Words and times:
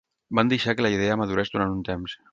Van 0.37 0.49
deixar 0.53 0.75
que 0.79 0.85
la 0.85 0.91
idea 0.95 1.19
madurés 1.23 1.55
durant 1.57 1.77
un 1.79 1.89
temps. 1.91 2.21